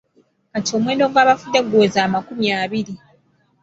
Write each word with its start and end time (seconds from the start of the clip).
Kati 0.51 0.71
omuwendo 0.77 1.05
gw’abafudde 1.11 1.59
guweze 1.69 1.97
amakumi 2.07 2.47
abiri. 2.63 2.93